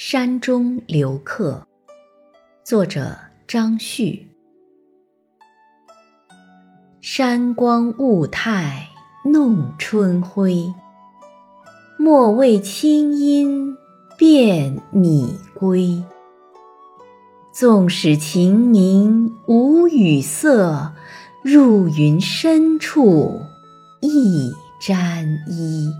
[0.00, 1.66] 山中留客，
[2.62, 4.28] 作者张旭。
[7.00, 8.90] 山光雾态，
[9.24, 10.72] 弄春晖；
[11.98, 13.76] 莫为清音，
[14.16, 16.00] 便拟归。
[17.52, 20.92] 纵使晴明无雨色，
[21.42, 23.42] 入云深处
[24.00, 25.92] 亦沾衣。